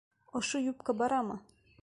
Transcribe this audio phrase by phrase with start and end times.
[0.39, 1.39] Ошо юбка барамы?